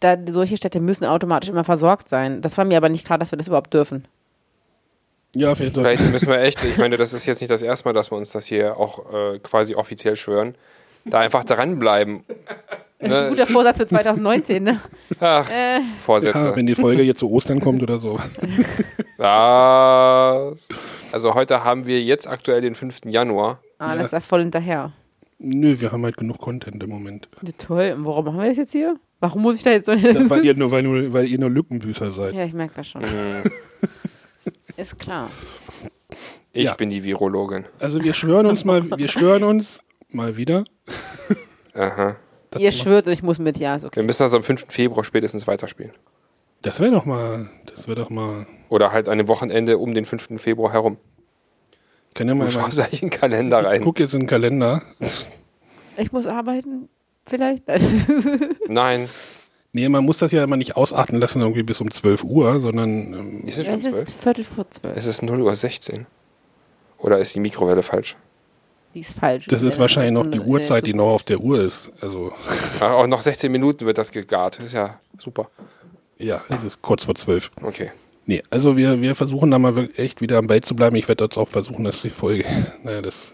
[0.00, 2.42] da, solche Städte müssen automatisch immer versorgt sein.
[2.42, 4.04] Das war mir aber nicht klar, dass wir das überhaupt dürfen.
[5.34, 7.94] Ja, vielleicht, Vielleicht müssen wir echt, ich meine, das ist jetzt nicht das erste Mal,
[7.94, 10.54] dass wir uns das hier auch äh, quasi offiziell schwören,
[11.06, 12.24] da einfach dranbleiben.
[13.02, 13.28] Das ist ein Ne?
[13.30, 14.80] guter Vorsatz für 2019, ne?
[15.20, 16.38] Ach, Äh, Vorsätze.
[16.46, 18.18] ja, wenn die Folge jetzt zu Ostern kommt oder so.
[19.18, 20.68] Was?
[21.10, 23.00] Also heute haben wir jetzt aktuell den 5.
[23.06, 23.60] Januar.
[23.78, 23.96] Ah, Ja.
[23.96, 24.92] das ist ja voll hinterher.
[25.38, 27.28] Nö, wir haben halt genug Content im Moment.
[27.44, 27.94] Ja, toll.
[27.96, 28.96] Und warum machen wir das jetzt hier?
[29.18, 31.50] Warum muss ich da jetzt so Ja, weil, ihr nur, weil, nur, weil ihr nur
[31.50, 32.34] Lückenbüßer seid.
[32.34, 33.02] Ja, ich merke das schon.
[33.02, 33.50] Mhm.
[34.76, 35.30] Ist klar.
[36.52, 36.74] Ich Ja.
[36.74, 37.64] bin die Virologin.
[37.80, 40.64] Also wir schwören uns mal, wir schwören uns mal wieder.
[41.74, 42.16] Aha.
[42.52, 43.96] Das, Ihr schwört und ich muss mit, ja, ist okay.
[43.96, 44.66] Wir müssen das am 5.
[44.68, 45.92] Februar spätestens weiterspielen.
[46.62, 48.46] das wäre doch mal, das wäre doch mal.
[48.68, 50.40] Oder halt an dem Wochenende um den 5.
[50.40, 50.96] Februar herum.
[52.14, 52.50] Kann ja Du mal.
[52.50, 53.82] schaust eigentlich in den Kalender Ich rein.
[53.84, 54.82] guck jetzt in den Kalender.
[55.96, 56.88] Ich muss arbeiten,
[57.26, 57.64] vielleicht.
[58.68, 59.08] Nein,
[59.74, 62.90] Nee, man muss das ja immer nicht ausarten lassen, irgendwie bis um 12 Uhr, sondern
[63.14, 64.14] ähm, ist es schon es ist 12?
[64.14, 64.94] Viertel vor zwölf.
[64.98, 66.06] Es ist 0 Uhr 16.
[66.98, 68.14] Oder ist die Mikrowelle falsch?
[68.94, 69.46] Die ist falsch.
[69.46, 71.90] das ist wahrscheinlich noch die Uhrzeit, die noch auf der Uhr ist.
[72.00, 72.32] Also
[72.80, 74.58] Ah, auch noch 16 Minuten wird das gegart.
[74.60, 75.48] Ist ja super.
[76.18, 77.50] ja, es ist kurz vor 12.
[77.62, 77.90] Okay.
[78.26, 80.94] Nee, also wir, wir versuchen da mal echt wieder am Ball zu bleiben.
[80.96, 82.44] Ich werde jetzt auch versuchen, dass die Folge,
[82.84, 83.32] naja, das,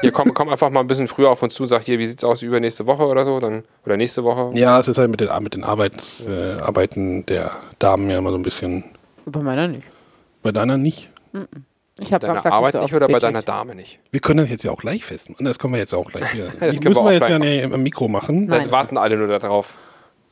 [0.00, 2.06] Hier komm, komm einfach mal ein bisschen früher auf uns zu und sag hier, wie
[2.06, 4.56] sieht's aus übernächste Woche oder so, dann oder nächste Woche.
[4.58, 8.30] ja, es ist halt mit den, mit den Arbeits, äh, Arbeiten der Damen ja immer
[8.30, 8.84] so ein bisschen,
[9.26, 9.84] Bei meiner nicht.
[10.42, 11.10] bei deiner nicht.
[11.98, 13.98] Ich habe Deiner Arbeit nicht oder bei deiner Dame nicht?
[14.10, 15.44] Wir können das jetzt ja auch gleich festmachen.
[15.46, 16.52] Das können wir jetzt auch gleich hier.
[16.60, 18.44] Das müssen wir jetzt ja nicht im Mikro machen.
[18.44, 18.62] Nein.
[18.64, 19.74] Dann warten alle nur darauf.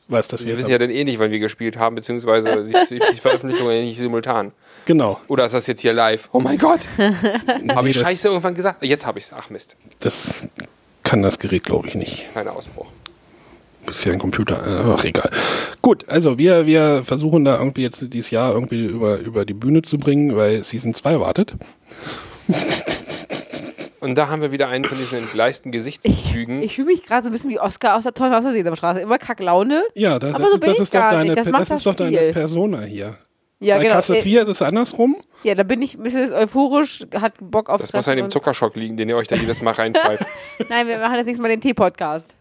[0.07, 2.99] Was, dass wir Wir wissen ja dann eh nicht, wann wir gespielt haben, beziehungsweise die,
[3.11, 4.51] die Veröffentlichung ja nicht simultan.
[4.85, 5.19] Genau.
[5.27, 6.29] Oder ist das jetzt hier live?
[6.31, 6.87] Oh mein Gott!
[6.97, 8.83] Habe ich das- Scheiße irgendwann gesagt?
[8.83, 9.31] Jetzt habe ich's.
[9.35, 9.75] Ach Mist.
[10.01, 10.43] Das
[11.01, 12.31] kann das Gerät, glaube ich, nicht.
[12.33, 12.85] Kleiner Ausbruch.
[13.89, 14.55] Ist ja ein Computer.
[14.55, 15.29] äh, Ach, egal.
[15.81, 19.81] Gut, also wir, wir versuchen da irgendwie jetzt dieses Jahr irgendwie über, über die Bühne
[19.81, 21.53] zu bringen, weil Season 2 wartet.
[24.01, 26.61] Und da haben wir wieder einen von diesen entgleisten Gesichtszügen.
[26.61, 28.99] Ich fühle mich gerade so ein bisschen wie Oscar aus der Tonne aus der Sesamstraße.
[28.99, 29.83] Immer Kacklaune.
[29.95, 31.37] Ja, das, Aber das, so ist, bin das ich ist doch gar deine, nicht.
[31.37, 32.31] Das das ist doch deine.
[32.31, 33.17] Persona hier.
[33.59, 33.93] Ja, Bei genau.
[33.93, 35.15] Klasse Äh, 4 ist es andersrum.
[35.43, 38.31] Ja, da bin ich ein bisschen euphorisch, hat Bock auf das muss an Treffen dem
[38.31, 40.23] Zuckerschock liegen, den ihr euch da jedes Mal reinpfeift.
[40.69, 42.35] Nein, wir machen das nächste Mal den Tee-Podcast.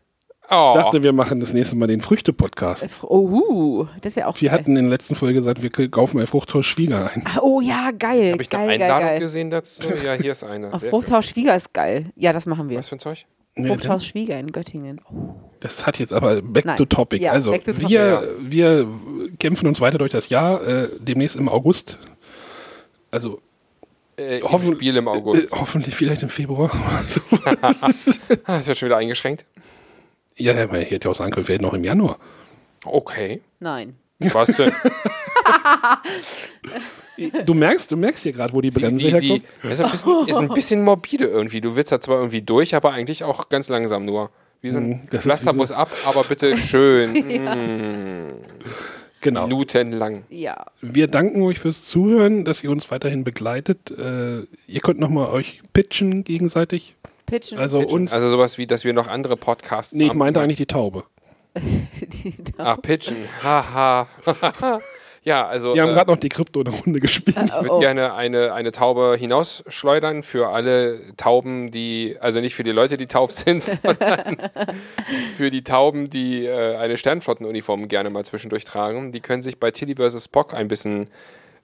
[0.51, 2.87] Oh, Ich dachte, wir machen das nächste Mal den Früchte-Podcast.
[3.03, 4.59] Oh, uh, das wäre auch Wir geil.
[4.59, 7.23] hatten in der letzten Folge gesagt, wir kaufen ein Fruchthaus Schwieger ein.
[7.25, 8.33] Ach, oh ja, geil.
[8.33, 9.21] habe ich da geil, Einladung geil.
[9.21, 9.89] gesehen dazu?
[10.05, 10.71] Ja, hier ist eine.
[10.75, 12.07] Auf Fruchthaus Schwieger ist geil.
[12.17, 12.79] Ja, das machen wir.
[12.79, 13.25] Was für ein Zeug?
[13.57, 15.01] Nee, Fruchthaus Schwieger in Göttingen.
[15.11, 16.77] Oh, Das hat jetzt aber back Nein.
[16.77, 17.23] to topic.
[17.23, 17.89] Ja, also back to topic.
[17.89, 18.89] wir, wir
[19.39, 20.67] kämpfen uns weiter durch das Jahr.
[20.67, 21.97] Äh, demnächst im August.
[23.11, 23.41] Also
[24.19, 25.53] Äh, im Hoffen- Spiel im äh, August.
[25.53, 26.71] hoffentlich vielleicht im Februar.
[26.75, 27.03] Ah,
[28.59, 29.47] Das wird schon wieder eingeschränkt.
[30.37, 32.19] Ja, ja, aber ich hätte ja auch sagen können, vielleicht noch im Januar.
[32.85, 33.41] Okay.
[33.61, 33.97] nein.
[34.19, 34.73] Was denn?
[37.45, 39.45] Du merkst, du merkst hier gerade, wo die Bremse Sie, sie, herkommt.
[39.73, 41.61] ist, ein bisschen, ist ein bisschen morbide irgendwie.
[41.61, 44.31] Du willst da zwar irgendwie durch, aber eigentlich auch ganz langsam nur.
[44.63, 47.13] Wie so ein das ist Pflasterbus ab, aber bitte schön.
[47.25, 48.35] Mm,
[49.21, 49.47] Genau.
[49.47, 50.25] Minutenlang.
[50.29, 50.67] Ja.
[50.83, 53.91] Wir danken euch fürs Zuhören, dass ihr uns weiterhin begleitet.
[53.91, 56.95] Äh, ihr könnt nochmal euch pitchen gegenseitig.
[57.27, 57.59] Pitchen.
[57.59, 58.13] Also uns.
[58.13, 60.19] Also sowas wie, dass wir noch andere Podcasts nee, ich haben.
[60.19, 61.05] meinte eigentlich die Taube.
[61.57, 63.17] Die- Ach, pitchen.
[63.43, 64.09] Haha.
[65.23, 67.37] ja, also Wir haben äh, gerade noch die Krypto eine Runde gespielt.
[67.45, 67.79] ich würde Oh.
[67.81, 73.07] gerne eine, eine Taube hinausschleudern für alle Tauben, die, also nicht für die Leute, die
[73.07, 74.37] taub sind, sondern
[75.37, 79.13] für die Tauben, die äh, eine Sternflottenuniform gerne mal zwischendurch tragen.
[79.13, 80.25] Die können sich bei Tilly vs.
[80.25, 81.09] Spock ein bisschen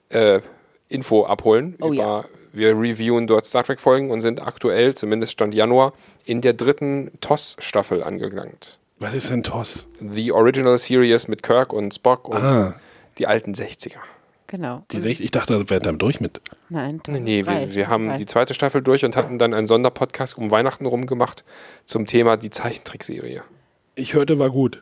[0.09, 0.39] äh,
[0.87, 1.75] Info abholen.
[1.81, 2.25] Oh über, ja.
[2.53, 5.93] Wir reviewen dort Star Trek-Folgen und sind aktuell, zumindest Stand Januar,
[6.25, 8.77] in der dritten TOS-Staffel angelangt.
[8.99, 9.87] Was ist denn TOS?
[9.99, 12.75] The Original Series mit Kirk und Spock und Ah,
[13.17, 13.97] die alten 60er.
[14.47, 14.83] Genau.
[14.91, 16.41] die, ich dachte, wir wären dann durch mit.
[16.67, 20.37] Nein, Nee, nee, wir, wir haben die zweite Staffel durch und hatten dann einen Sonderpodcast
[20.37, 21.45] um Weihnachten rum gemacht
[21.85, 23.43] zum Thema die Zeichentrickserie.
[23.95, 24.81] Ich hörte, war gut.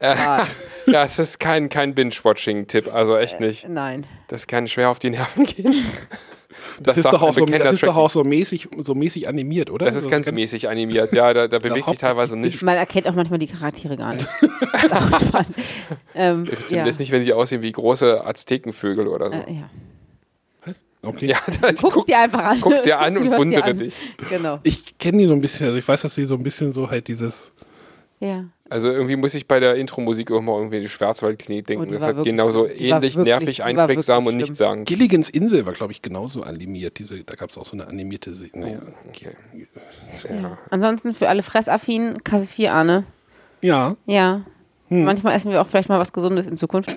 [0.00, 0.44] Ah,
[0.86, 3.66] Ja, es ist kein, kein Binge-Watching-Tipp, also echt nicht.
[3.68, 4.06] nein.
[4.28, 5.74] Das kann schwer auf die Nerven gehen.
[6.80, 9.70] Das, ist, sagt doch auch so, das ist doch auch so mäßig, so mäßig animiert,
[9.70, 9.86] oder?
[9.86, 12.62] Das ist ganz mäßig animiert, ja, da, da bewegt sich teilweise nicht.
[12.62, 14.26] Man erkennt auch manchmal die Charaktere gar nicht.
[14.40, 15.54] ist auch spannend.
[16.14, 16.68] Ähm, ja.
[16.68, 19.36] Zumindest nicht, wenn sie aussehen wie große Aztekenvögel oder so.
[19.36, 19.70] Äh, ja.
[21.02, 21.26] Okay.
[21.26, 22.60] Ja, da, Guck, guck, dir einfach an.
[22.60, 23.94] guck's dir an und wundere dich.
[24.28, 24.58] Genau.
[24.62, 26.90] Ich kenne die so ein bisschen, also ich weiß, dass die so ein bisschen so
[26.90, 27.52] halt dieses.
[28.18, 28.44] Ja.
[28.70, 31.92] Also irgendwie muss ich bei der Intro-Musik immer irgendwie an die Schwarzwaldklinik Oh, denken.
[31.92, 34.84] das hat wirklich- genauso die war ähnlich wirklich- nervig, einprägsam und nichts sagen.
[34.84, 36.98] Gilligans Insel war, glaube ich, genauso animiert.
[36.98, 38.34] Diese, da gab es auch so eine animierte.
[38.34, 38.78] Se naja.
[39.08, 39.30] Okay.
[40.28, 40.58] Ja.
[40.70, 43.04] Ansonsten für alle Fressaffinen, Kasse 4 Arne.
[43.60, 44.40] ja, Ja.
[44.88, 45.02] Hm.
[45.04, 46.96] Manchmal essen wir auch vielleicht mal was Gesundes in Zukunft.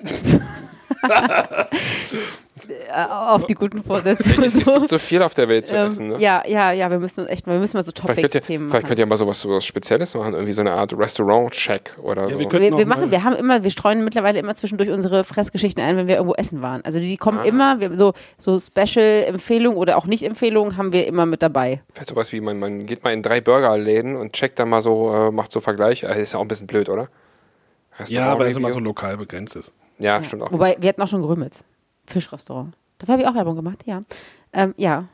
[2.70, 4.30] äh, auf die guten Vorsätze.
[4.42, 4.74] Es, es so.
[4.74, 6.08] gibt so viel auf der Welt zu Ähm, essen.
[6.10, 6.18] Ne?
[6.20, 8.88] Ja, ja, ja, wir müssen echt, wir müssen mal so Vielleicht Topic-Themen vielleicht machen.
[8.88, 12.38] könnt ihr mal sowas, sowas Spezielles machen, irgendwie so eine Art Restaurant-Check oder Ja, so.
[12.38, 15.24] wir können- Wir, wir mal- machen, wir haben immer, wir streuen mittlerweile immer zwischendurch unsere
[15.24, 16.84] Fressgeschichten ein, wenn wir irgendwo essen waren.
[16.84, 17.44] Also die kommen Ah.
[17.44, 21.80] immer, wir, so, so Special-Empfehlungen oder auch Nicht-Empfehlungen haben wir immer mit dabei.
[21.92, 25.12] Vielleicht sowas wie, man, man geht mal in drei Burgerläden und checkt dann mal so,
[25.14, 26.02] äh, macht so Vergleich.
[26.02, 27.08] Äh, ist ja auch ein bisschen blöd, oder?
[28.06, 29.72] Ja, weil es immer so lokal begrenzt ist.
[29.98, 30.52] Ja, stimmt auch.
[30.52, 31.62] Wobei, wir hatten auch schon Grömitz.
[32.10, 32.74] Fischrestaurant.
[32.98, 34.02] Dafür habe ich auch Werbung gemacht, ja.
[34.52, 35.08] Ähm, ja.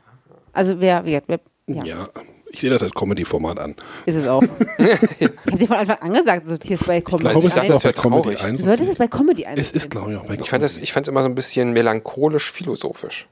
[0.53, 2.07] Also wer, wer, wer ja, Ja.
[2.49, 3.75] Ich sehe das als Comedy-Format an.
[4.05, 4.41] ist es auch.
[4.77, 7.83] ich habe dir von Anfang an gesagt, sortierst bei Ich Comedy glaube, es dachte, auch
[7.83, 8.41] bei Comedy traurig.
[8.43, 8.57] 1.
[8.59, 9.57] Du solltest es bei Comedy ein.
[9.57, 11.73] Es ist, glaube ich, auch bei Ich fand es ich fand's immer so ein bisschen
[11.73, 13.27] melancholisch-philosophisch.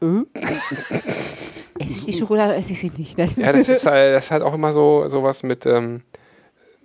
[0.00, 3.18] Esse ich die Schokolade, esse ich sie nicht.
[3.18, 3.28] Ne?
[3.36, 6.02] Ja, das ist halt, das ist halt auch immer so sowas mit, ähm,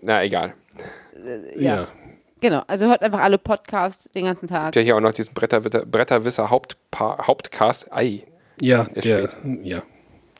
[0.01, 0.53] na egal.
[1.57, 1.87] Ja.
[2.41, 4.67] Genau, also hört einfach alle Podcasts den ganzen Tag.
[4.73, 7.91] Gibt ja hier auch noch diesen Bretterwisser, Bretterwisser Hauptpa Hauptcast.
[7.91, 8.23] Ei.
[8.61, 9.29] Ja, Der
[9.63, 9.81] ja.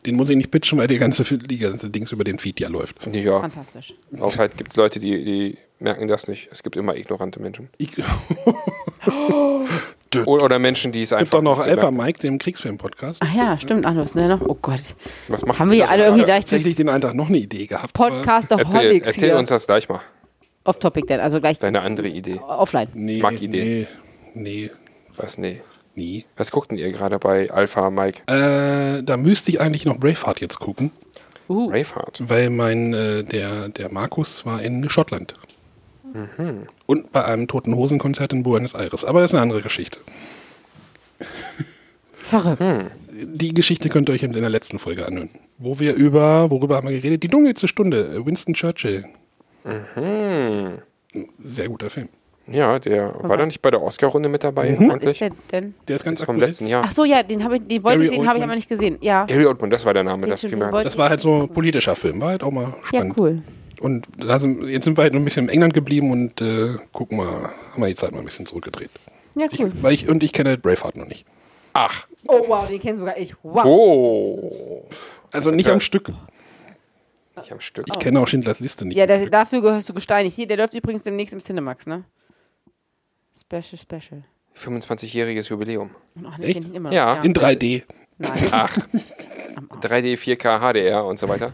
[0.05, 2.69] Den muss ich nicht pitchen, weil die ganze, die ganze Dings über den Feed ja
[2.69, 2.95] läuft.
[3.13, 3.93] Ja, Fantastisch.
[4.21, 6.47] auch halt gibt es Leute, die, die merken das nicht.
[6.53, 7.69] Es gibt immer ignorante Menschen.
[7.77, 7.89] Ich,
[10.25, 13.19] Oder, Menschen, die es gibt einfach doch noch Alpha Mike, dem Kriegsfilm-Podcast.
[13.23, 13.85] Ach ja, stimmt.
[13.85, 14.41] Ach, was ne noch?
[14.41, 14.79] Oh Gott.
[15.27, 17.37] Was machen Haben wir hier das alle irgendwie gleich Tatsächlich den einen Tag noch eine
[17.37, 17.95] Idee gehabt.
[17.99, 19.37] aber- Erzähl, Podcaster-Holics erzähl hier.
[19.37, 20.01] uns das gleich mal.
[20.69, 22.39] Off-Topic denn, also gleich Deine andere Idee.
[22.39, 22.87] offline.
[22.93, 23.87] Nee, mag Ideen.
[24.35, 24.71] Nee, nee,
[25.17, 25.37] Was?
[25.37, 25.61] Nee.
[25.95, 26.25] nie.
[26.37, 28.21] Was guckten ihr gerade bei Alpha Mike?
[28.27, 30.91] Äh, da müsste ich eigentlich noch Braveheart jetzt gucken,
[31.49, 32.21] Uh, Braveheart.
[32.29, 35.33] weil mein, äh, der, der Markus war in Schottland.
[36.87, 39.03] Und bei einem Toten Hosen-Konzert in Buenos Aires.
[39.05, 39.99] Aber das ist eine andere Geschichte.
[42.13, 42.61] verrückt.
[43.11, 45.29] Die Geschichte könnt ihr euch in der letzten Folge anhören.
[45.57, 47.23] Wo wir über, worüber haben wir geredet?
[47.23, 49.05] Die dunkelste Stunde, Winston Churchill.
[51.37, 52.09] Sehr guter Film.
[52.51, 55.19] Ja, der war da nicht bei der Oscar-Runde mit dabei, ist ordentlich?
[55.19, 55.75] der denn?
[55.87, 56.83] Der ist ganz ist vom letzten Jahr.
[56.85, 58.97] Ach so, ja, den, ich, den wollte ich sehen, habe ich aber nicht gesehen.
[59.01, 59.25] Ja.
[59.25, 60.23] Gary Oldman, das war der Name.
[60.23, 60.63] Den Das stimmt.
[60.63, 63.17] Das war halt so ein politischer Film, war halt auch mal Ja, spannend.
[63.17, 63.41] cool.
[63.81, 66.75] Und da sind, jetzt sind wir halt noch ein bisschen in England geblieben und äh,
[66.91, 68.89] gucken mal, haben wir die Zeit mal ein bisschen zurückgedreht.
[69.35, 69.71] Ja, Ich, cool.
[69.81, 71.25] weil ich, und ich kenne halt Braveheart noch nicht.
[71.73, 72.07] Ach.
[72.27, 73.35] Oh, wow, den kennen sogar ich.
[73.43, 73.63] Wow.
[73.65, 74.83] Oh.
[75.31, 75.73] Also nicht Ja.
[75.73, 76.11] am Stück.
[77.43, 77.85] Ich am Stück.
[77.87, 78.97] Ich kenne auch Schindlers Liste nicht.
[78.97, 79.31] Ja, Stück.
[79.31, 80.35] dafür gehörst du gesteinigt.
[80.35, 82.03] Hier, der läuft übrigens demnächst im Cinemax, ne?
[83.39, 84.23] Special, special.
[84.57, 85.91] 25-jähriges Jubiläum.
[86.25, 86.69] Ach, nee, Echt?
[86.71, 86.91] immer.
[86.91, 87.21] Ja.
[87.21, 87.83] In 3D.
[88.17, 88.77] Nein, Ach.
[89.81, 91.53] 3D, 4K, HDR und so weiter.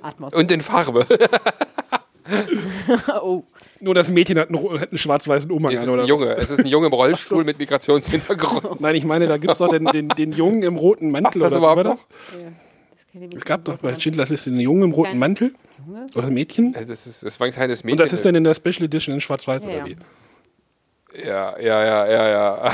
[0.00, 0.34] Atmos.
[0.34, 1.04] Und in Farbe.
[3.22, 3.42] oh.
[3.80, 5.86] Nur das Mädchen hat einen, hat einen schwarz-weißen Umhang Es an.
[5.86, 6.36] ist Oder ein Junge.
[6.36, 8.80] Es ist ein Junge im Rollstuhl mit Migrationshintergrund.
[8.80, 11.40] Nein, ich meine, da gibt es doch den, den, den Jungen im roten Mantel.
[11.40, 12.06] Passt das oder überhaupt noch?
[12.06, 12.65] Das ich
[13.34, 15.54] Es gab doch bei Schindlers Liste den Jungen im roten Mantel.
[15.86, 16.06] Junge?
[16.14, 16.72] Oder Mädchen.
[16.72, 18.00] Das, ist, das war ein kleines Mädchen.
[18.00, 19.86] Und das ist dann in der Special Edition in schwarz-weiß Ja, oder ja.
[19.86, 19.96] wie?
[21.24, 22.72] ja, ja, ja, ja, ja.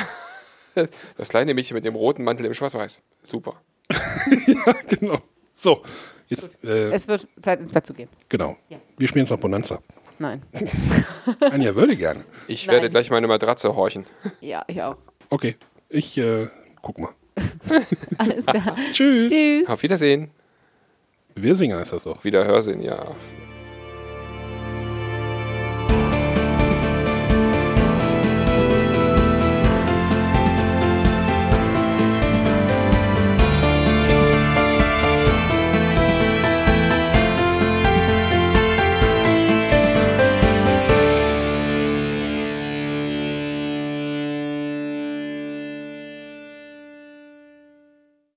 [1.18, 3.02] Das kleine Mädchen mit dem roten Mantel im Schwarz-Weiß.
[3.22, 3.60] Super.
[4.88, 5.18] genau.
[5.54, 5.82] So,
[6.28, 8.08] jetzt, äh, Es wird Zeit, ins Bett zu gehen.
[8.30, 8.56] genau.
[8.70, 8.78] Ja.
[8.96, 9.80] Wir spielen jetzt noch Bonanza.
[10.18, 10.42] Nein.
[11.40, 12.24] Anja würde gerne.
[12.48, 12.74] Ich Nein.
[12.76, 14.06] werde gleich meine Matratze horchen.
[14.40, 14.96] Ja, ich auch.
[15.28, 15.56] Okay,
[15.90, 16.48] ich äh,
[16.80, 17.10] guck mal.
[18.18, 18.76] Alles klar.
[18.92, 19.30] Tschüss.
[19.30, 19.68] Tschüss.
[19.68, 20.30] Auf Wiedersehen.
[21.34, 22.24] Wirsinger ist das doch.
[22.24, 23.14] Wiederhörsehen, ja.